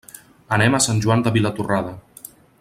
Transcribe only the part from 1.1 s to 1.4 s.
de